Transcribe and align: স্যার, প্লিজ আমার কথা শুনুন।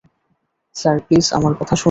স্যার, 0.75 0.97
প্লিজ 0.99 1.25
আমার 1.33 1.53
কথা 1.53 1.75
শুনুন। 1.75 1.79